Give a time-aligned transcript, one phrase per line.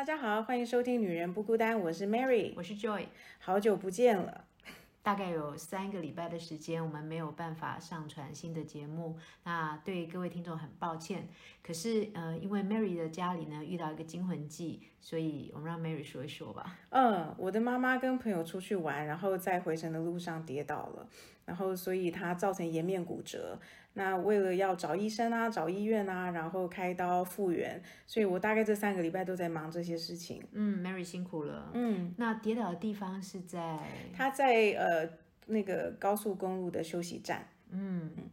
[0.00, 3.04] 大家好，欢迎收听《女人不孤单》，我是 Mary，我是 Joy。
[3.38, 4.46] 好久不见了，
[5.04, 11.28] 大概有三个礼拜的时间，我们没有办法上传新的节目，那对各位听众很抱歉。
[11.62, 16.78] 可是呃，因为 Mary 的家里呢遇到一个惊魂记，所以我们让 Mary 说一说吧。
[16.88, 21.06] 嗯，我的妈妈跟朋友出去玩，然后在回程的路上跌倒了，
[21.44, 23.60] 然后所以她造成颜面骨折。
[23.94, 30.42] 那为了要找医生啊，找医院啊，然后开刀复原，所以我大概这三个礼拜都在忙这些事情。
[30.52, 31.70] 嗯，Mary 辛苦了。
[31.74, 33.78] 嗯，那跌倒的地方是在
[34.14, 35.08] 他在呃
[35.46, 37.48] 那个高速公路的休息站。
[37.70, 38.30] 嗯嗯。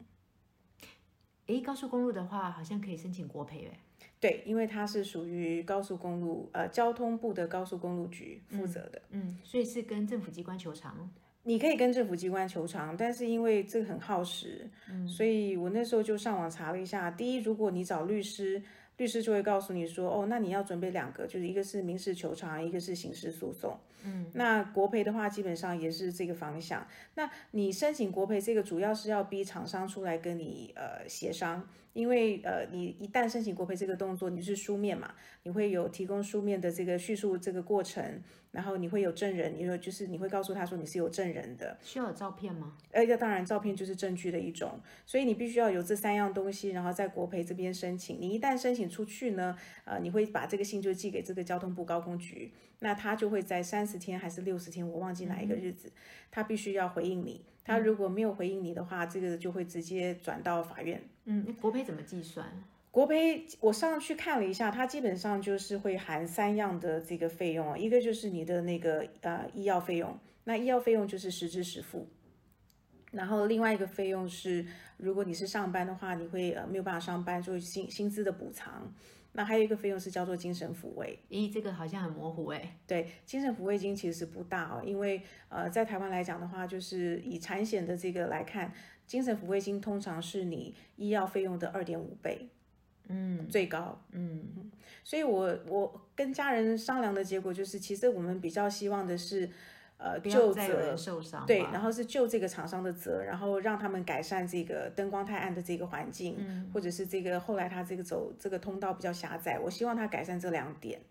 [1.47, 3.79] 诶，高速公路的话，好像可以申请国赔诶。
[4.19, 9.01] 对，因为它是属于高速公路呃交通部的高速公路局负责的。
[9.11, 11.09] 嗯，所以是跟政府机关求偿。
[11.47, 17.09] 你可以跟政府机关求偿，但是因为这个很耗时，嗯，所以我那时候就上网查了一下。
[17.09, 18.61] 第一，如果你找律师，
[18.97, 23.79] 律师就会告诉你说，哦，那你要准备两个，就是一个是民事求偿，一个是刑事诉讼。
[24.03, 26.85] 嗯，那国赔的话，基本上也是这个方向。
[27.15, 31.65] 那你申请国赔，这个主要是要逼厂商出来跟你呃协商。
[31.97, 42.77] 因为呃，你一旦申请国赔这个动作，你是书面嘛，你会有提供书面的这个叙述这个过程，然后你会有证人，你说就是你会告诉他说你是有证人的，需要有照片吗？
[42.91, 48.21] 呃，要当然，照片就是证据的一种，所以你必须要有这三样东西，然后在国赔这边申请。
[48.21, 55.91] 你一旦申请出去呢，呃，你会把这个信就寄给这个交通部高工局，那他就会在三十天还是六十天，我忘记哪一个日子，
[56.29, 57.43] 他必须要回应你。
[57.67, 61.03] 他如果没有回应你的话，这个就会直接转到法院。
[61.25, 62.47] 嗯，国赔怎么计算？
[62.89, 72.07] 国赔我上去看了一下，它基本上就是会含三样的这个费用啊，一个就是你的那个呃医药费用，那医药费用就是实支实付。
[73.11, 74.65] 然后另外一个费用是，
[74.97, 78.93] 如果你是上班的话，你会呃没有办法上班，就是薪薪资的补偿。
[79.33, 81.19] 那还有一个费用是叫做精神抚慰。
[81.29, 82.77] 咦，这个好像很模糊哎。
[82.87, 88.73] 对，精神抚慰金其实不大哦，因为呃在台湾来讲的话，就是以产险的这个来看，
[89.05, 92.49] 精神抚慰金通常是你医药费用的二点五倍，
[93.07, 94.71] 嗯，最高，嗯。
[95.03, 99.49] 所以我我跟家人商量的结果就是，其实我们比较希望的是。
[99.99, 100.95] 呃，就责
[101.47, 106.37] 对，然后是就这个厂商的责，然后让他们改善这个灯光太暗的这个环境，
[106.71, 111.01] 或者是这个后来他这个走这个通道比较狭窄，我希望他改善这两点。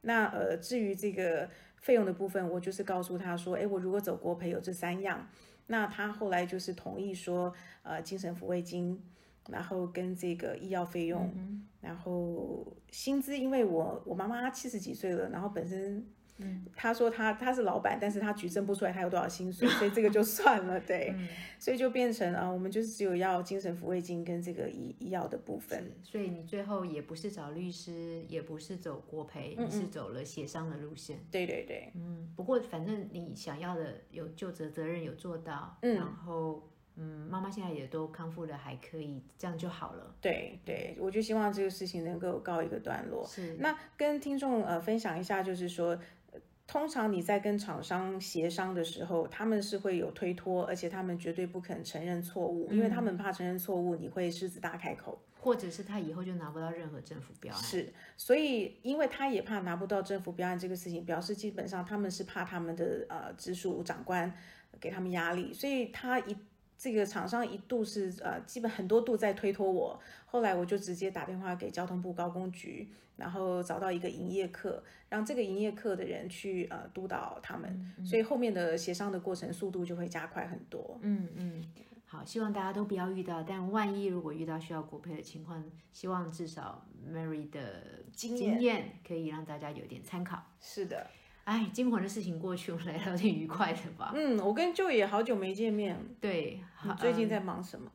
[0.00, 5.28] 那呃，至于这个费用的部分，我就是告诉他说，哎，我如果走国赔有这三样，
[5.68, 7.54] 那他后来就是同意说，
[7.84, 9.00] 呃，精神抚慰金，
[9.48, 11.32] 然后跟这个医药费用，
[11.80, 16.04] 然后薪资，因为我我妈妈七十几岁了，然后本身。
[16.74, 21.14] 他说他他是老板，但是他举证不出来他有多少薪水，所以这个就算了，对，
[21.58, 25.92] 所以就变成啊，我们就是只有要精神抚慰金跟这个医医药的部分。
[26.02, 31.18] 所以你最后也不是找律师，也不是走国赔，你是走了协商的路线。
[31.30, 36.68] 对对对，嗯，不过反正你想要的有就责责任有做到，嗯然后。
[36.94, 40.14] 嗯，妈妈现在也都康复的还可以，这样就好了。
[40.20, 43.26] 对对，我就希望这个事情能够告一个段落。
[43.26, 45.98] 是，那跟听众呃分享一下，就是说，
[46.72, 57.62] 通常你在跟厂商协商的时候，他们是会有推脱，而且他们绝对不肯承认错误，因为他们怕承认错误，你会狮子大开口，或者是他以后就拿不到任何政府标案。
[57.62, 64.32] 是，所以因为他也怕拿不到政府标案这个事情，表示基本上他们是怕他们的呃直属长官
[64.80, 66.34] 给他们压力，所以他一。
[66.82, 80.98] 这个厂商一度是呃，基本很多度在推脱我，后来我就直接打电话给交通部高工局，然后找到一个营业课，让这个营业课的人去呃督导他们，所以后面的协商的过程速度就会加快很多。
[81.02, 81.64] 嗯嗯，
[82.04, 90.42] 好，希望大家都不要遇到，但万一如果遇到需要国赔的情况，希望至少 Mary 的经验可以让大家有点参考。
[90.60, 91.06] 是的。
[91.44, 94.12] 哎，惊魂的事情过去，我们来聊点愉快的吧。
[94.14, 95.98] 嗯，我跟舅爷好久没见面。
[96.20, 97.90] 对，你最近在忙什么？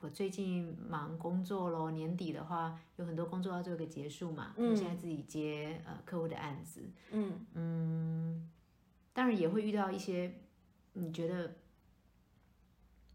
[0.00, 1.90] 我最近忙工作喽。
[1.90, 4.54] 年底的话，有很多工作要做一个结束嘛。
[4.56, 4.76] 嗯。
[4.76, 6.80] 现在自己接呃客户的案子。
[7.10, 8.50] 嗯嗯。
[9.12, 10.32] 当然也会遇到一些
[10.94, 11.56] 你觉得。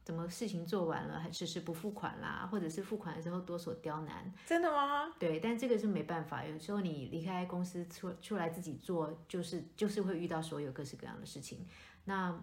[0.08, 4.34] 怎么事情做完了还迟迟不付款啦，或者是付款的时候多所刁难？
[4.46, 5.14] 真的吗？
[5.20, 6.46] 对，但这个是没办法。
[6.46, 11.68] 有时候你离开公司出出来自己做，就是就是会遇到所有各式各样的事情。
[12.06, 12.42] 那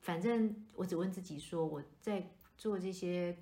[0.00, 3.36] 反正我只问自己说，我在做这些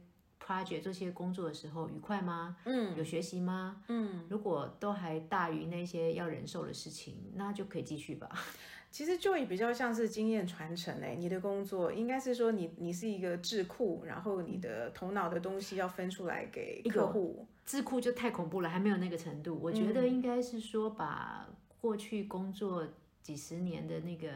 [0.44, 2.56] project 做这些工作的时候愉快吗？
[2.64, 3.84] 嗯，有学习吗？
[3.86, 8.28] 嗯，如果都还大于那些要忍受的事情，那就可以继续吧。
[8.94, 17.44] 其实就也比较像是经验传承诶，你的工作应该是说你你是一个智库，然后你的头脑的东西要分出来给客户。
[17.66, 19.58] 智库就太恐怖了，还没有那个程度。
[19.60, 21.44] 我觉得应该是说把
[21.80, 22.86] 过去工作
[23.20, 24.28] 几十年的那个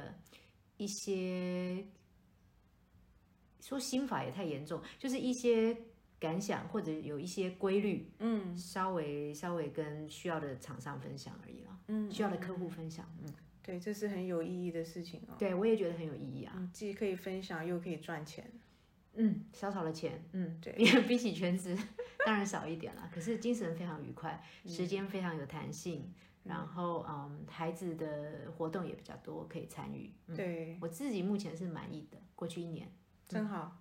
[0.77, 1.87] 一些，
[3.61, 5.77] 说心法也太严重，就是一些
[6.19, 13.33] 感想或者有一些规律，嗯稍微稍微跟需要的厂商分享而已了，嗯，需要的客户分享，嗯，
[13.69, 15.35] 对，这是很有意义的事情哦。
[15.39, 18.51] 对我也觉得很有意义啊，嗯，既可以分享又可以赚钱。
[19.13, 21.77] 嗯，少少的钱，嗯，对比比起全职
[22.25, 26.11] 当然少一点了，可是精神非常愉快，时间非常有弹性，
[26.45, 30.11] 然后嗯，孩子的活动也比较多，可以参与。
[30.29, 32.91] 嗯，对，我自己目前是满意的，过去一年。
[33.27, 33.77] 真好。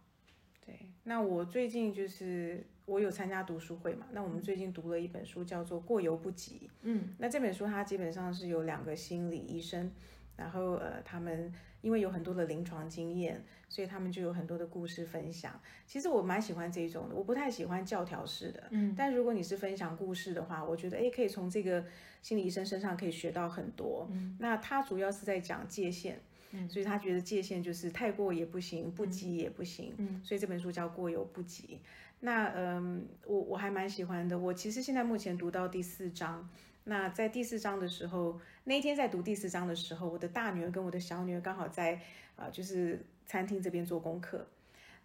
[0.66, 6.62] 对，那我最近就是我有参加读书会嘛，那我们最近读了一本书，叫做《过犹不及》。
[6.84, 9.92] 嗯，那这本书它基本上是有两个心理医生，
[10.38, 15.60] 然后呃，他们因为有很多的临床经验，所以他们就有很多的故事分享。
[15.86, 18.64] 其实我蛮喜欢这一种的，我不太喜欢教条式的。
[18.72, 21.86] 嗯，但如果你是分享故事的话，我觉得诶，可以从这个
[22.22, 24.08] 心理医生身上可以学到很多。
[24.14, 26.22] 嗯，那他主要是在讲界限。
[26.52, 29.94] 嗯，所以他觉得界限就是太过也不行，不及也不行。
[29.98, 31.80] 嗯，所以这本书叫《过犹不及》。
[32.20, 34.38] 那嗯，我我还蛮喜欢的。
[34.38, 36.50] 我其实现在目前读到第四章。
[36.86, 41.96] 那在第四章的时候，那一天在读第四章的时候，我的大女儿跟我的小女儿刚好在
[42.36, 44.48] 啊、呃，就是餐厅这边做功课。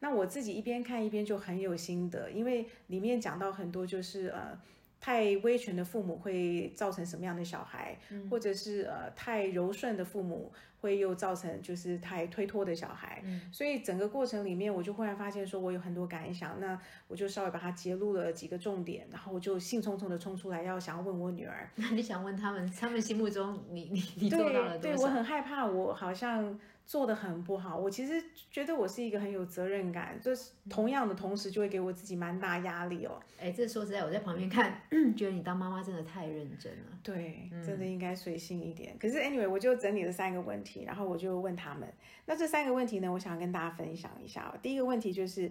[0.00, 4.60] 那我自己一边看一边就很有心得，因为里面讲到很多就是呃。
[5.04, 7.98] 太威权的父母会造成什么样的小孩，
[8.30, 10.52] 或者是呃太柔顺的父母
[10.82, 26.58] 会又造成就是太推脱的小孩，所以整个过程里面我就忽然发现说我有很多感想，那我就稍微把它揭露了几个重点，然后我就兴冲冲的冲出来要想要问我女儿，那 你想问他们，他们心目中你你你做到了多对，对我很害怕，我好像。
[26.84, 33.18] 做的很不好，我其实觉得我是一个很有责任感，就是同样的同时就会给我自己蛮大压力哦。
[33.40, 34.82] 哎，这说实在，我在旁边看，
[35.16, 36.98] 觉得你当妈妈真的太认真了。
[37.02, 38.96] 对，真的应该随性一点。
[38.98, 41.88] 可是 anyway，我就整理了三个问题，然后我就问他们。
[42.26, 44.54] 那这三个问题呢，我想跟大家分享一下。
[44.60, 45.50] 第一个问题就是，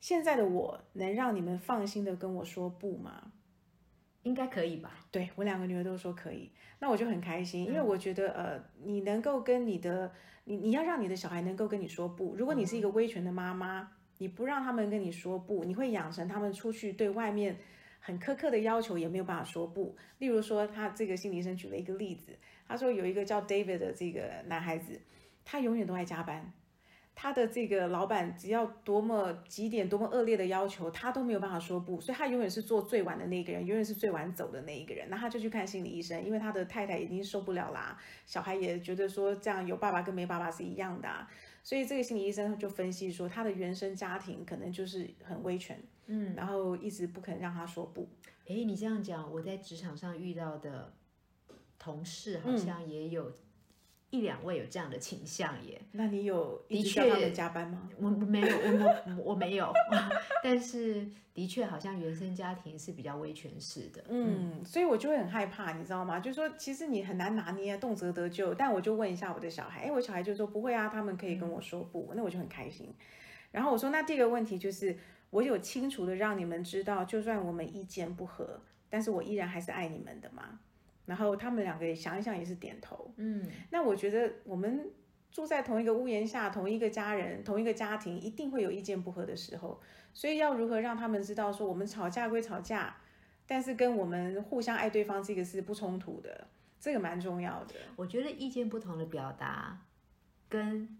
[0.00, 3.32] 现在的我能让你们放心的跟我说不吗？
[4.26, 4.90] 应该可以吧？
[5.10, 6.50] 对我两个女儿都说可以，
[6.80, 10.12] 那我就很开心，因为我觉得呃，你能够跟你的。
[10.48, 12.36] 你你要让你的小孩能够跟你说不。
[12.36, 17.56] 如果你是一个威权的妈妈，你不让他们跟你说不，你会养成他们出去对外面
[17.98, 19.96] 很苛刻的要求也没有办法说不。
[20.18, 22.30] 例如说，他这个心理医生举了一个例子，
[22.68, 25.00] 他说有一个叫 David 的这个男孩子，
[25.44, 26.52] 他永远都爱加班。
[27.18, 35.08] 他的这个老板只要多么几点多么恶劣的要求，他都没有办法说不，所以他永远是做最晚的那个人，永远是最晚走的那一个人。
[35.08, 41.26] 那他就去看心理医生，因为他的太太已经受不了啦，小孩也觉得说这样有爸爸跟没爸爸是一样的，啊，
[41.62, 48.06] 所以这个心理医生就分析说，他的原生家庭可能就是很威权，嗯，然后一直不肯让他说不。
[48.44, 50.92] 诶，你这样讲，我在职场上遇到的
[51.78, 53.32] 同事好像也有。
[54.10, 55.80] 一两位有这样的倾向耶？
[55.92, 57.88] 那你有的确加班吗？
[57.98, 59.72] 我没有，我我没有，
[60.42, 64.04] 但是的确好像原生家庭是比较威权式的。
[64.08, 66.20] 嗯，所以我就会很害怕，你知道吗？
[66.20, 68.54] 就是说其实你很难拿捏，动辄得咎。
[68.54, 72.94] 但我就问一下我的小孩，哎，我小孩就说不会啊，他们可以跟我说不，那我就很开心。
[73.50, 74.96] 然后我说，那第一个问题就是，
[75.30, 80.60] 我有清楚的让你们知道，就算我们意见不合，但是我依然还是爱你们的嘛。
[81.06, 84.90] 然后他们两个想一想也是点头，嗯，那我觉得我们
[85.30, 89.80] 住在同一个屋檐下，同一个家人，同一个家庭，一定会有意见不合的时候，
[90.12, 92.96] 所以要如何让他们知道说我们吵架归吵架，
[93.46, 96.48] 但是跟我们互相爱对方这个是不冲突的，
[96.80, 97.74] 这个蛮重要的。
[97.94, 99.80] 我觉得意见不同的表达，
[100.48, 100.98] 跟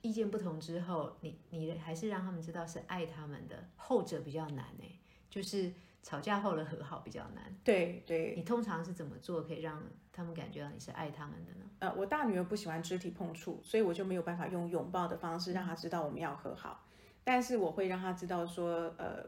[0.00, 4.86] 意见不同之后，你你还是让他们知道是爱他们的，后者比较难哎，
[5.28, 5.72] 就是。
[6.02, 7.44] 吵架后的和好比较难。
[7.62, 11.66] 对对，你通常是怎么做可以让他们感觉到你是爱他们的呢？
[11.80, 16.84] 呃，我大女儿不喜欢肢体碰触，所以我就没有办法用拥抱的方式让她知道我们要和好。
[17.22, 19.24] 但是我会让她知道说，呃，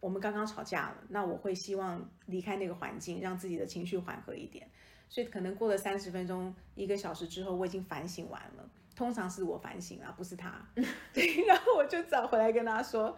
[0.00, 4.68] 我们刚刚吵架了，那我会希望离开那个环境，让自己的情绪缓和一点。
[5.08, 8.68] 所以可能过了三十分钟、一个小时之后，我已经反省完了。
[8.96, 10.54] 通常是我反省啊，不是他。
[11.12, 13.16] 对，然后我就找回来跟他说。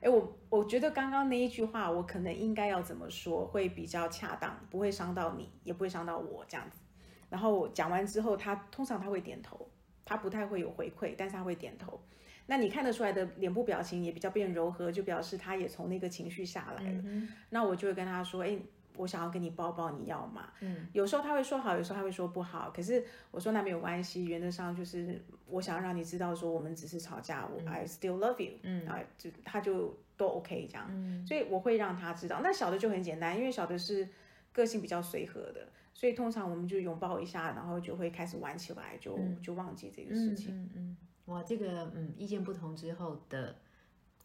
[0.00, 6.80] 哎，我我觉得刚刚那一句话，我可能应该要怎么说会比较恰当，不会伤到你，也不会伤到我这样子。
[7.28, 9.70] 然后讲完之后，他通常他会点头，
[10.04, 12.00] 他不太会有回馈，但是他会点头。
[12.46, 17.02] 那你看得出来的脸部表情也比较变柔和，就表示他也从那个情绪下来了。
[17.50, 18.58] 那我就会跟他说，哎。
[19.00, 20.50] 我想要跟你抱抱，你要吗？
[20.60, 22.70] 嗯，有时候他会说好，有时候他会说不好。
[22.74, 28.58] 可是我说那没有关系，原则上就是我想要让你知道说我们只是吵架，我 I still love you。
[28.62, 30.86] 嗯，啊，就他就都 OK 这样。
[30.90, 32.40] 嗯，所以我会让他知道。
[32.42, 34.06] 那小的就很简单，因为小的是
[34.52, 40.54] 个性比较随和的，所以通常我们就拥抱一下，然后就会开始玩起来，就就忘记这个事情。
[40.54, 43.56] 嗯嗯，哇，这个嗯，意见不同之后的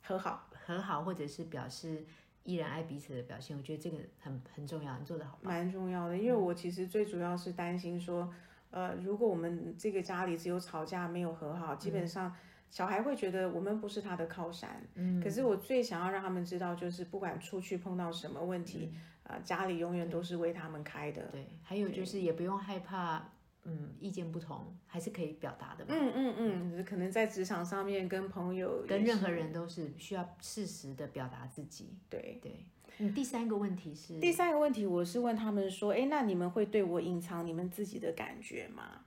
[0.04, 2.04] 和好，和好或者是表示
[2.46, 6.18] 依然爱彼此的表现，我觉得这个很很重要，你做的好，蛮重要的。
[6.18, 8.34] 因为我其实最主要是担心说，
[8.72, 12.34] 呃，如果我们这个家里只有吵架没有和好，基本上。
[12.72, 18.92] 小孩会觉得我们不是他的靠山，嗯，可是我最想要让他们知道，就是不管出去碰到什么问题，
[19.24, 21.22] 啊，家里永远都是为他们开的。
[21.32, 23.30] 对，还有就是也不用害怕，
[23.66, 25.86] 嗯，意见不同还是可以表达的。
[25.90, 31.98] 嗯嗯嗯，可能在职场上面跟朋友、跟任何人都是需要适时的表达自己。
[32.10, 32.66] 对对，
[33.00, 39.02] 嗯，第三个问题是，第三个问题我是问他们说，哎，那你们会对我隐藏你们自己的感觉吗？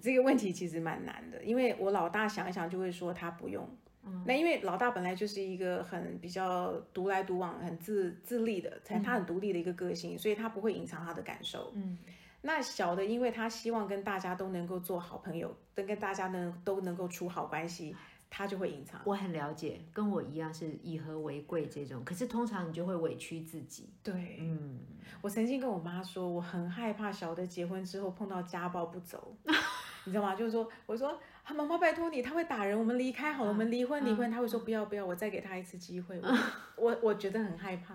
[0.00, 3.68] 这个问题其实蛮难的，因为我老大想一想就会说他不用。
[4.04, 11.72] 嗯，那因为老大本来就是一个很比较独来独往、很自自立的，他他很独立的一个个性，所以他不会隐藏他的感受。
[11.76, 11.98] 嗯，
[12.42, 17.96] 那小的，因为他希望跟大家都能够做好朋友，跟跟大家呢都能够处好关系，
[18.28, 19.00] 他就会隐藏。
[19.04, 23.88] 我很了解，跟我一样是以和为贵这种，可是通常你就会委屈自己。
[24.02, 24.80] 对，嗯，
[25.20, 29.36] 我曾经跟我妈说，我很害怕小的结婚之后碰到家暴不走。
[30.04, 30.34] 你知道吗？
[30.34, 31.16] 就是说，我说，
[31.54, 34.28] 妈妈拜托你，他会打人，我们离开好了，我们离婚离婚。
[34.28, 36.20] 他会说不要不要，我再给他一次机会。
[36.74, 37.94] 我我觉得很害怕，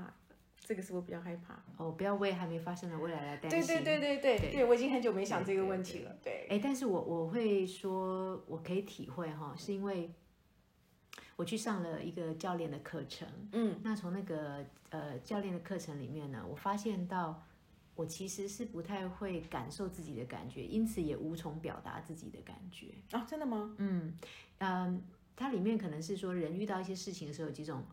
[0.68, 1.64] 这个是我比较害怕。
[1.78, 3.62] 哦，不要为还没发生的未来来担心。
[3.62, 6.14] 对对对对对对，我已经很久没想这个问题了。
[6.22, 10.12] 对，哎，但是我我会说，我可以体会哈，是因为
[11.38, 13.28] 我去上了一个教练的课程。
[13.54, 17.42] 嗯，那从那个呃教练的课程里面呢，我发现到。
[17.98, 23.26] 我其实是不太会感受自己的感觉，因此也无从表达自己的感觉啊！
[23.28, 23.74] 真的吗？
[23.80, 24.16] 嗯
[24.60, 25.02] 嗯，
[25.36, 27.84] 它里面可能是说，人遇到一些事情的时候，有几种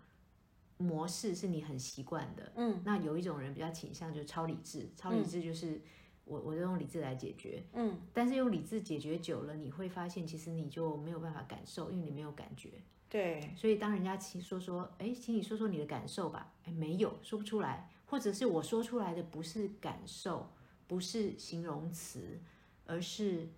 [0.76, 2.52] 模式是你很习惯的。
[2.56, 5.80] 嗯，那有一种人比较倾向就是超理智，超理智就是
[6.24, 7.62] 我我就用理智来解决。
[7.72, 12.70] 嗯，但是用理智解决久了，你会发现其实你就没有办法感受，因为你没有感觉。
[13.08, 17.88] 对，所以当人家请说说，哎，请你说说你的感受吧，哎，没有，说不出来。
[18.06, 20.50] 或者是我说出来的不是感受，
[20.86, 22.40] 不是形容词，
[22.86, 23.48] 而是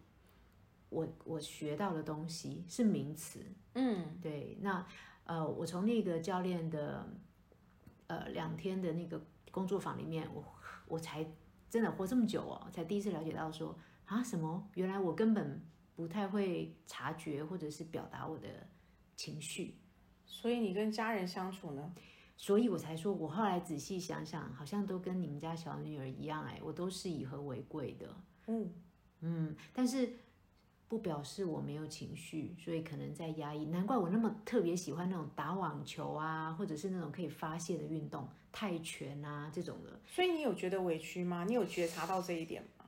[0.88, 3.40] 我我学到的东西是名词。
[3.74, 4.56] 嗯，对。
[4.60, 4.86] 那
[5.26, 7.06] 呃，我从那个教练的
[8.06, 10.44] 呃两天的那个工作坊里面，我
[10.86, 11.26] 我才
[11.68, 15.60] 真的活这么久哦，才第一次了解到说啊什么，原来我根本
[15.94, 18.48] 不太会察觉或者是表达我的
[19.14, 19.78] 情绪。
[20.24, 21.94] 所以你跟家人相处呢？
[22.36, 28.14] 所以我才说，我后来仔细想想，好像都跟你们家小女儿一样，哎，我都是以和为贵的。
[28.46, 28.70] 嗯
[29.20, 30.12] 嗯，但是
[30.88, 33.64] 不表示我没有情绪，所以可能在压抑。
[33.66, 40.00] 难怪我那么特别喜欢那种打网球啊，或者是那种可以发泄的运动，泰拳啊这种的。
[40.06, 41.44] 所以你有觉得委屈吗？
[41.44, 42.84] 你有觉察到这一点吗？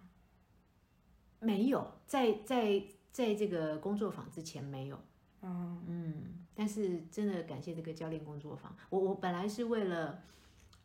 [1.40, 4.98] 没有，在在在这个工作坊之前没有。
[5.42, 6.34] 嗯嗯。
[6.54, 10.20] 但是真的感谢这个教练工作坊，我我本来是为了，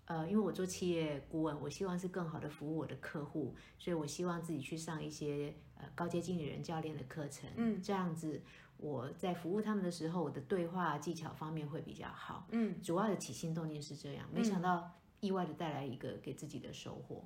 [0.05, 5.51] 呃，因为我做企业顾问，我希望是更好的服务我的客户，所以我希望自己去上一些
[5.83, 8.41] 呃高阶经理人教练的课程，嗯，这样子
[8.77, 17.25] 我在服务他们的时候，我的对话技巧方面会比较好，嗯，主要的起心动念是这样，没想到意外的带来一个给自己的收获，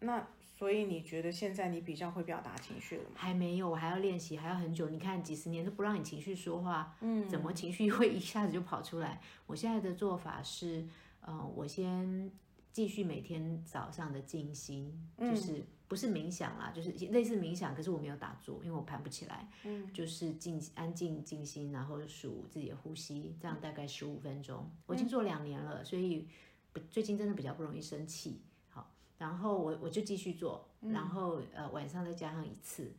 [0.00, 0.26] 那。
[0.56, 3.10] 所以你觉得现在你比较会表达情绪了吗？
[3.16, 4.88] 还没有，我还要练习，还要很久。
[4.88, 9.20] 你看几十年都不让你情绪说话，嗯，怎么情绪会一下子就跑出来？
[9.46, 10.86] 我现在的做法是，
[11.22, 12.30] 呃，我先
[12.74, 24.68] 继续每天早上的静心，就是不是冥想啦，就是类似冥想，可是我没有打坐，因为我盘不起来，嗯，就是静安静静心，然后数自己的呼吸，这样大概十五分钟。
[24.86, 26.26] 我已经做两年了，所以
[26.72, 28.42] 不最近真的比较不容易生气。
[28.70, 32.92] 好然后我我就继续做，然后呃晚上再加上一次，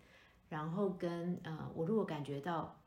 [0.47, 2.81] 然后跟呃我如果感觉到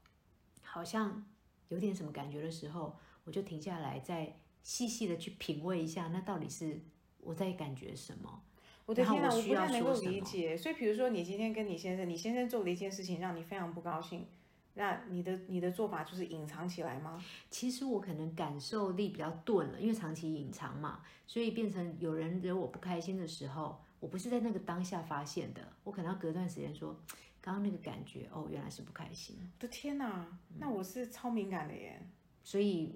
[0.63, 1.23] 好像
[1.69, 6.81] 有点什么感觉的时候，我就停下来，再细细的去品味一下，那到底是
[7.21, 8.43] 我在感觉什么？
[8.87, 10.57] 我的天哪，我不太能够理解。
[10.57, 14.27] 所以比如说你今天跟你先生，你先生做了一件事情让你非常不高兴。
[14.75, 17.23] 那你的你的做法就是隐藏起来吗？
[17.51, 26.97] 其实我可能感受力比较钝了，因为长期隐藏嘛，所以变成有人惹我不开心的时候，我不是在那个当下发现的，我可能要隔段时间说，
[27.41, 29.37] 刚刚那个感觉哦，原来是不开心。
[29.41, 32.01] 我的天哪，那我是超敏感的耶，
[32.45, 32.95] 所以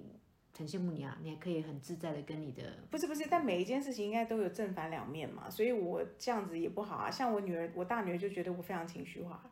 [0.57, 7.11] 很羡慕你啊，你还可以很自在的跟你的不是不是，但每一件事情应该都有正反两面嘛，所以我这样子也不好啊。
[7.11, 9.51] 像我女儿，我大女儿就觉得我非常情绪化，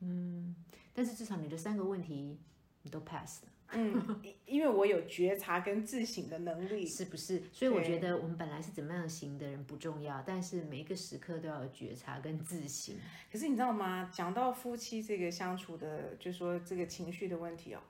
[0.00, 0.54] 嗯。
[0.94, 2.38] 但是至少你的三个问题
[2.80, 7.42] 你都 pass 了，嗯，因因为我有觉察跟自省的能力，是不是？
[7.52, 12.94] 所以我觉得我们本来是怎么样型的人不重要，但是每一个时刻都要有觉察跟自省。
[13.30, 14.08] 可是你知道吗？
[14.10, 17.80] 讲到夫妻这个相处的，就说这个情绪的问题哦，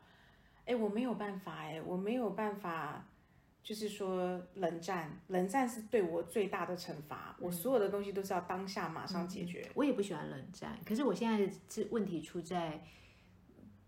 [0.67, 3.07] 哎，我没有办法哎，我没有办法，
[3.63, 9.71] 就是说冷战，冷战是对我最大的惩罚，我所有的东西都是要当下马上解决。
[9.75, 12.85] 我也不喜欢冷战，可是我现在这问题出在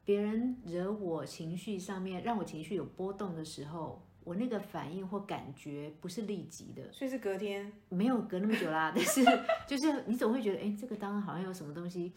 [0.05, 9.25] 别人惹我情绪上面，让我情绪有波动的时候，我那个反应或感觉不是立即的，所以是隔天，没有隔那么久啦， 但是
[9.67, 12.13] 就是你总会觉得，哎，这个当然好像有什么东西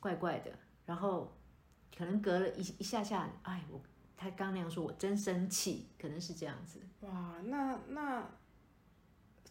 [0.00, 0.50] 怪怪的，
[0.86, 1.36] 然后
[1.96, 3.80] 可能隔了一一下下，哎，我
[4.16, 6.80] 他刚那样说，我真生气，可能是这样子。
[7.00, 8.30] 哇，那那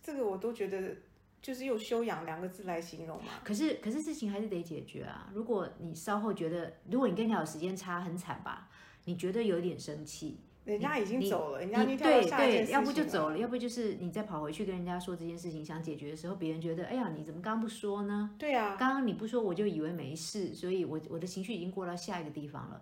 [0.02, 0.96] 这个我都觉得
[1.42, 3.32] 就是用修养两个字来形容嘛。
[3.44, 5.30] 可是可是事情还是得解决啊。
[5.34, 8.70] 如果你稍后觉得，如果你跟人家有时间差很惨吧，
[9.06, 18.34] 你觉得有点生气，人家已经走了，人家你已经对对，要不就走了，要不就是你再跑回去跟人家说这件事情想解决的时候，别人觉得，哎呀，你怎么刚刚不说呢？
[18.40, 22.82] 对啊，刚刚你不说，我就以为没事，所以我我的情绪已经过到下一个地方了。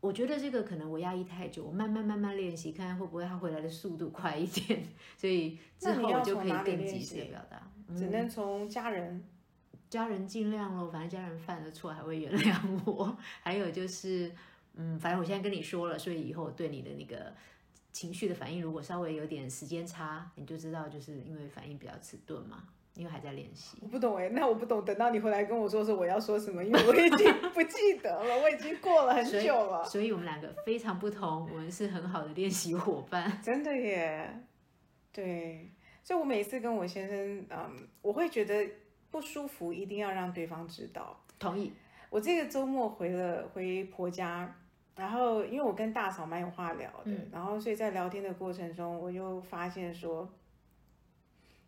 [0.00, 4.82] 我觉得这个可能我压抑太久，我慢慢慢慢练习，看看会不会他回来的速度快一点，
[5.16, 7.62] 所以之后就可以更及时的表达。
[7.94, 9.24] 只能从家人。
[9.90, 13.18] 家人尽量咯，反正家人犯了错还会原谅我。
[13.42, 14.30] 还有就是，
[14.74, 17.34] 嗯，反正我现在跟你说了，所以以后对你的那个
[17.90, 23.78] 情绪的反应，如果稍微有点时间差，你就知道，就是因为反应比较迟钝嘛，因为还在练习。
[23.80, 24.84] 我不懂哎，那我不懂。
[24.84, 29.84] 等到你回来跟我说说我要说什么，因为我已经 不记得了，我已经过了很久了。
[29.84, 33.38] 所以我们两个非常不同，我们是很好的练习伙伴。
[33.42, 34.42] 真的耶，
[35.12, 35.70] 对，
[36.02, 38.68] 所以我每次跟我先生，嗯，我会觉得
[39.10, 41.18] 不舒服，一定要让对方知道。
[41.38, 41.72] 同意。
[42.10, 44.52] 我这个周末回了回婆家，
[44.96, 50.28] 然后因为我跟大嫂蛮有话聊的，然后所以在聊天的过程中，我就发现说，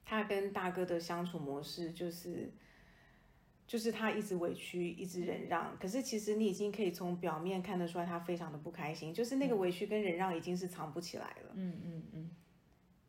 [0.04, 2.52] 他跟大哥的相处模式就是。
[3.64, 11.52] 就是他一直委屈，一直忍让，可是其实你已经可以从表面看得出来，他非常的不开心，就是那个委屈跟忍让已经是藏不起来了。
[11.54, 12.30] 嗯嗯嗯，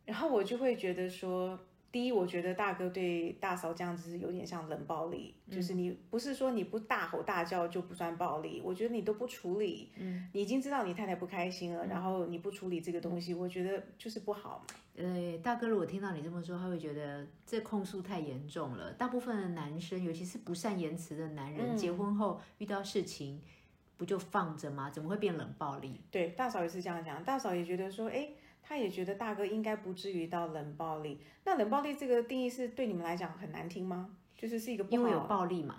[0.06, 1.58] 然后我就会觉得说，
[1.92, 14.80] 第一，我觉得大哥对大嫂这样子有点像冷暴力，就是你不是说你不大吼大叫就不算暴力，我觉得你都不处理，嗯，你已经知道你太太不开心了，然后你不处理这个东西，我觉得就是不好嘛。
[14.96, 18.92] 呃，大哥，如果听到你这么说，他会觉得这控诉太严重了。
[18.92, 23.42] 大部分的男生，尤其是不善言辞的男人，结婚后遇到事情，
[23.96, 24.90] 不就放着吗？
[24.90, 26.00] 怎么会变冷暴力？
[26.10, 28.28] 对，大嫂也是这样讲，大嫂也觉得说，哎，
[28.62, 31.20] 他也觉得大哥应该不至于到冷暴力。
[31.44, 34.10] 那冷暴力这个定义是对你们来讲很难听吗？
[34.36, 35.76] 就是是一个因为有暴力嘛。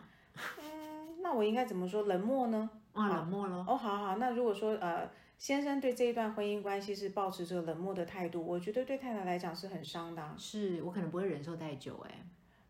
[0.57, 2.03] 嗯，那我应该怎么说？
[2.03, 2.69] 冷漠呢？
[2.91, 3.65] 啊，冷漠咯。
[3.67, 12.25] 哦，好好，那如果说呃，先生对这一段婚姻关系是保持着冷漠的态度，我觉得对太太来讲是很伤的啊、是我可能不会忍受太久、哎，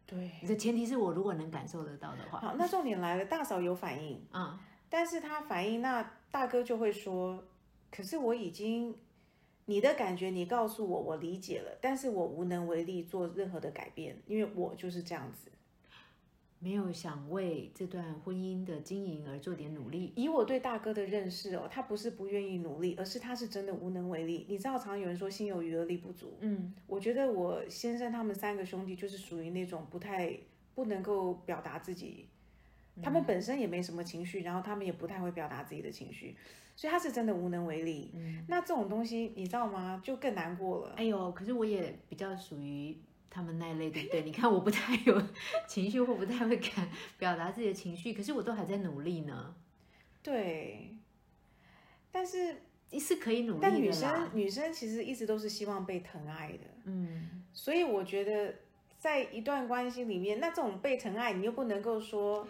[0.06, 4.58] 对，你的前提是我如果能感受得到的话，好，那重点来了，大嫂有反应，嗯，
[4.90, 7.44] 但是她反应，那大哥就会说，
[7.92, 8.96] 可是我已经。
[9.68, 15.50] 你的感觉，你告诉我，我理解了，但是我无能为力做任何的改变，因为我就是这样子。
[16.66, 20.12] 没有想为这段婚姻的经营而做点努力。
[20.16, 24.48] 以我对大哥的认识哦，他不是不愿意努力，而是他是真的无能为力。
[24.50, 26.36] 你知道，常有人说心有余而力不足。
[26.40, 30.36] 嗯，我觉得我先生他们三个兄弟就是属于那种不太
[30.74, 32.28] 不能够表达自己，
[33.00, 36.36] 他们本身也没什么情绪，然后他们也不太会表达自己的情绪，
[36.76, 38.10] 所以他是真的无能为力。
[38.16, 40.02] 嗯那这种东西你知道吗？
[40.04, 40.96] 就更难过了。
[40.98, 42.98] 哎呦，可是我也比较属于
[43.36, 44.22] 他们那一类，对不对？
[44.22, 45.22] 你看我不太有
[45.68, 49.54] 情绪，或不太会敢表达自己的情绪，可是我都还在努力呢。
[50.24, 50.96] 对，
[52.14, 52.62] 但是
[52.98, 58.56] 是可以努力的但女生女生其实一直都是希望被疼爱的，嗯，所以我觉得
[58.98, 62.48] 在一段关系里面，那这种被疼爱，你又不能够说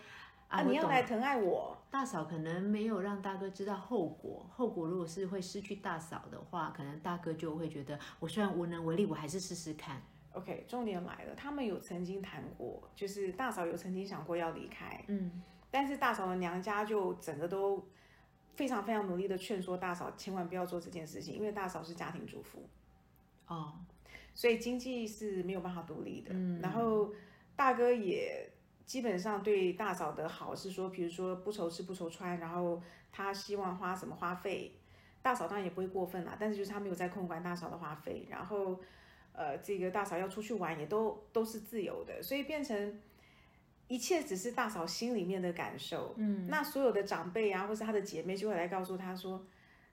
[0.49, 9.99] 啊，你要来疼爱我，大嫂可能没有让大哥知道后果，后果如果是会失去大嫂的话，可能大哥就会觉得，我虽然无能为力，我还是试试看。
[10.35, 17.87] OK，重点来了，他们有曾经谈过，就是大嫂有曾经想过要离开，嗯，但是大嫂的娘家就整个都
[18.53, 22.67] 非常非常努力的劝说大嫂千万不要做这件事情，因为大嫂是家庭主妇，
[23.47, 23.79] 哦，
[24.33, 26.31] 所以经济是没有办法独立的。
[26.33, 26.59] 嗯。
[26.61, 27.13] 然后
[27.55, 28.51] 大哥也
[28.85, 34.73] 基本上对大嫂的好是说，比如说不愁吃不愁穿，然后他希望花什么花费，
[35.21, 38.79] 大嫂当然也不会过分啦，但是就是他没有在控管大嫂的花费，然后
[39.35, 42.99] 呃这个大嫂要出去玩也都都是自由的，所以变成。
[43.87, 49.45] 一切只是大嫂心里面的感受，嗯，那所有的长辈啊，或是她的姐妹就会来告诉她说，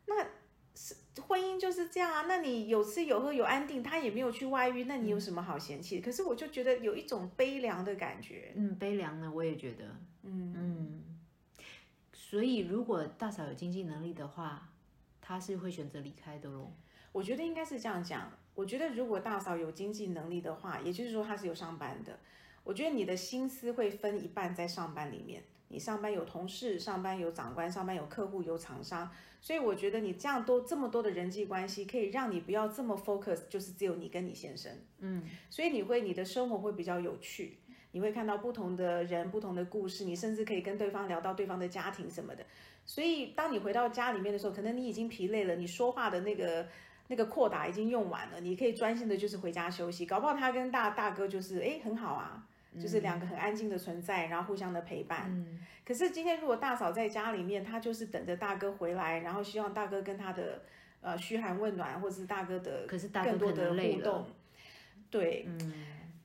[0.07, 0.27] 那
[0.75, 2.23] 是婚姻就是这样啊。
[2.27, 6.01] 那你有吃有喝有安定，她也没有去外遇，那你有什么好嫌弃？
[6.01, 8.55] 可是我就觉得有一种悲凉的感觉。
[8.57, 9.85] 嗯，悲凉呢，我也觉得。
[10.23, 11.05] 嗯嗯。
[12.15, 14.71] 所以如果大嫂有经济能力的话，
[15.21, 16.73] 她是会选择离开的喽。
[17.13, 18.31] 我觉得应该是这样讲。
[18.55, 22.19] 我觉得如果大嫂有经济能力的话，也就是说她是有上班的。
[22.65, 25.43] 我觉得你的心思会分一半在上班里面。
[25.69, 34.71] 你上班有同事，上班有长官，上班有客户，有厂商，所以我觉得你这样多这么多的人际关系，可以让你不要这么 focus，就是只有你跟你先生。
[34.99, 37.57] 嗯，所以你会你的生活会比较有趣，
[37.93, 42.45] 你会看到不同的人、不同的故事，你甚至可以跟对方聊到对方的家庭什么的。
[42.85, 46.69] 所以当你回到家里面的时候，可能你已经疲累了，你说话的那个
[47.13, 50.07] 那个扩打已经用完了，你可以专心的就是回家休息。
[50.07, 52.49] 搞不好他跟大大哥就是哎很好啊。
[52.81, 55.27] 就是两个很安静的存在，然后互相的陪伴。
[55.29, 55.61] 嗯。
[55.85, 60.63] 可是今天如果大嫂在家里面，她就是等着大哥回来，然后希望大哥跟她的
[61.03, 62.87] 呃嘘寒问暖，或者是大哥的
[63.23, 64.25] 更多的互动。
[65.11, 65.45] 对。
[65.47, 65.75] 嗯。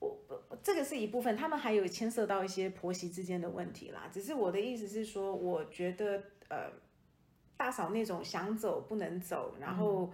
[0.00, 0.18] 我
[0.62, 4.08] 这个是一部分，他们还有牵涉到一些婆媳之间的问题啦。
[4.10, 6.70] 只是我的意思是说，我觉得呃，
[7.58, 10.10] 大嫂那种想走不能走，然后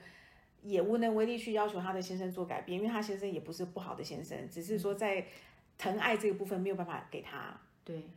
[0.64, 5.24] 也无能为力去要求她的先生做改变，因为她先生也不是不好的先生，只是说在。
[5.76, 8.08] 疼爱这个部分没有办法给他，对，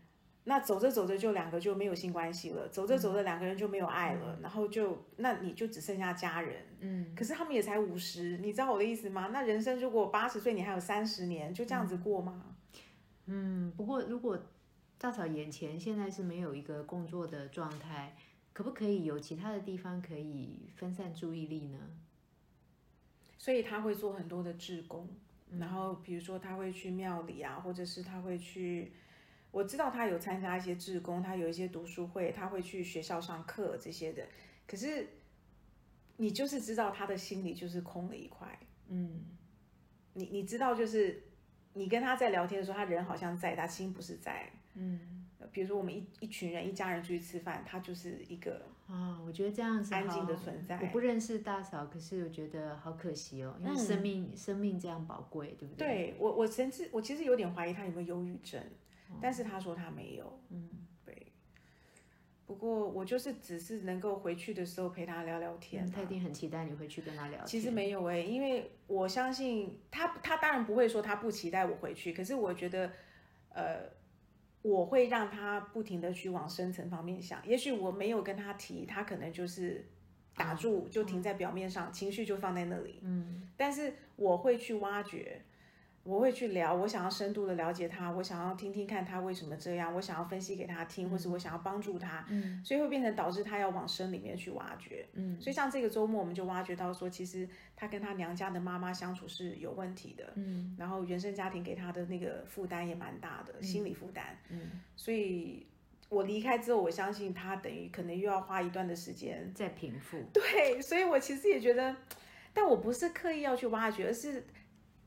[0.44, 9.32] 那走着走着就两个就没有性关系了，走着走着两个人就没有爱了，然后就那你就只剩下家人，嗯，可是他们也才五十，你知道我的意思吗？
[9.34, 12.56] 那人生如果八十岁，你还有三十年，就这样子过吗？
[13.26, 14.40] 嗯，不过如果
[15.00, 18.16] 大嫂眼前现在是没有一个工作的状态，
[18.54, 21.80] 可不可以有其他的地方可以分散注意力呢？
[23.48, 25.08] 所以他会做很多的志工。
[25.58, 28.92] 然后，比如说他会去庙里啊，或者是他会去，
[29.52, 34.28] 我知道他有参加一些志工，他有一些读书会，他会去学校上课这些的。
[34.68, 35.08] 可是，
[36.18, 39.24] 你就是知道他的心里就是空了一块，嗯，
[40.12, 41.24] 你你知道，就是
[41.72, 45.24] 你跟他在聊天的时候，他人好像在，他心不是在，嗯。
[45.54, 50.80] 比如说我们一一群人一家人出去吃饭，他就是一个啊，我觉得这样子安静的存在。
[50.82, 55.88] 我不认识大嫂，可是我觉得好可惜哦，因为生命生命这样宝贵，对不对？
[55.88, 58.64] 对我我甚至我其实有点怀疑他有没有忧郁症，
[59.22, 60.70] 但是他说他没有，嗯，
[61.04, 61.34] 对。
[62.46, 67.44] 不过我就是只是能够回去的时候陪他聊聊天，他一定很期待你回去跟他聊。
[67.44, 72.90] 其实没有哎，因为我相信他，他当然不会说他不期待我回去，可是我觉得，
[73.50, 73.97] 呃。
[74.62, 79.88] 我会让他不停的去往深层方面想，也许我没有跟他提，他可能就是
[80.36, 83.00] 打住，就停在表面上，情绪就放在那里。
[83.04, 85.42] 嗯，但是我会去挖掘。
[86.08, 105.68] 我会去聊，我想要深度的了解他，我想要听听看他为什么这样，我想要分析给他听，或是我想要帮助他，嗯，所以会变成导致他要往深里面去挖掘，嗯，所以像这个周末我们就挖掘到说，其实他跟他娘家的妈妈相处是有问题的，嗯，然后原生家庭给他的那个负担也蛮大的，心理负担，嗯，所以
[106.08, 111.94] 我离开之后，我相信他等于可能又要花一段的时间在平复，对，所以我其实也觉得，
[112.54, 114.46] 但我不是刻意要去挖掘，而是。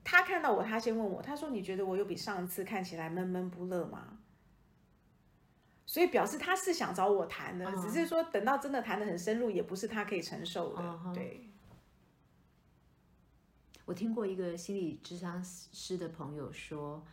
[0.03, 4.19] 他看到我，他先问我，他说：“你觉得我有比上次看起来闷闷不乐吗？”
[5.87, 11.01] 所以表示他是想找我谈的，只是说等到真的谈的很深入，也不是他可以承受的。
[11.15, 11.49] 对。
[13.85, 17.05] 我听过一个心理智商师的朋友说：“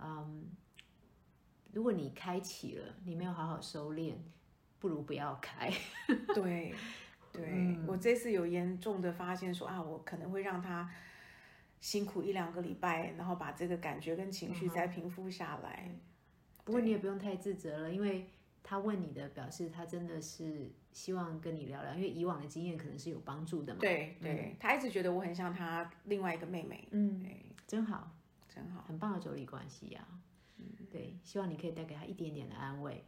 [0.00, 0.46] 嗯，
[1.72, 4.14] 如果你开启了，你没有好好收敛，
[4.78, 5.70] 不如不要开。”
[6.34, 6.74] 对，
[7.32, 10.90] 对 我这次有严重的发现，说啊，我可能会让他。
[11.82, 15.90] 辛苦一两个礼拜，然后把这个感觉跟情绪再平复下来。
[16.64, 18.28] 不过你也不用太自责了，因为
[18.62, 23.80] 他问你的，表示他真的是希望跟你聊聊，因为以往的经验可能是有帮助的嘛。
[23.80, 26.86] 对对，他一直觉得我很像他另外一个妹妹。
[26.92, 27.26] 嗯，
[27.66, 28.12] 真好，
[28.48, 30.06] 真好，很棒的妯娌关系呀。
[30.58, 33.04] 嗯，对，希望你可以带给他一点点的安慰。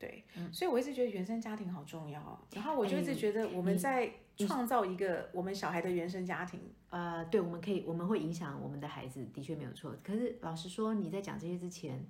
[0.00, 2.42] 对，所以我一直觉得原生家庭好重要。
[2.52, 6.58] 然后我就一直觉得我们在创造一个我们小孩的原生家庭。
[6.88, 9.94] 呃，对，我们可以，我们会影响我们的孩子，的确没有错。
[10.02, 12.04] 可是老实说，你在讲这些之前，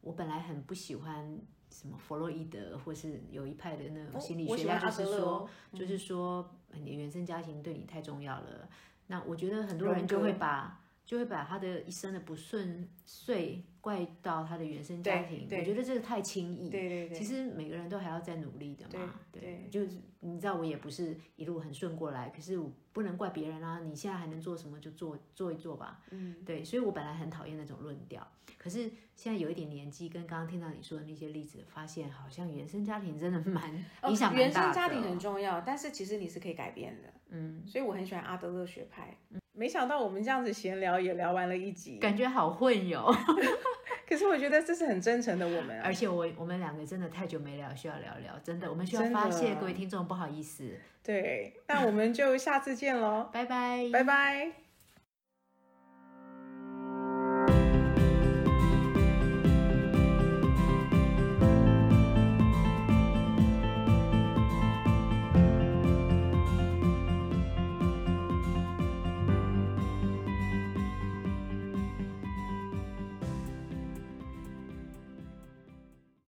[0.00, 1.38] 我本来很不喜欢
[1.70, 8.66] 什么弗洛伊德，或是有一派的那种心理学家，就是说，就是说，你原生家庭对你太重要了。
[9.06, 15.46] 那我觉得很多人就会把就会把他的一生的不顺遂怪到他的原生家庭。
[15.50, 16.70] 我觉得这个太轻易。
[16.70, 19.14] 对对对，其实每个人都还要再努力的嘛。
[19.30, 23.80] 对对，就是你知道我也不是一路很顺过来，可是我不能怪别人啊。
[23.80, 26.00] 你现在还能做什么就做做一做吧。
[26.12, 33.70] 嗯，对，所以我本来很讨厌那种论调，可是现在有一点年纪，跟刚刚听到你说的那些例子，发现好像原生家庭真的蛮
[34.08, 37.12] 影响原生家庭很重要，但是其实你是可以改变的。
[37.28, 39.14] 嗯，所以我很喜欢阿德勒学派。
[39.54, 43.14] 没想到我们这样子闲聊也聊完了一集，感觉好混哟。
[44.06, 50.70] 可是我觉得这是很真诚的我们、啊，而且我我们两个真的太久没聊，需要聊聊，真的，我们需要发泄各位听众，不好意思，
[51.02, 54.63] 对，那我们就下次见喽，拜拜，拜拜。